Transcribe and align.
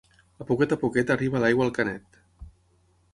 A 0.43 0.45
poquet 0.51 0.71
a 0.75 0.77
poquet 0.83 1.13
arriba 1.15 1.41
l'aigua 1.43 1.67
al 1.69 1.73
canet. 1.77 2.21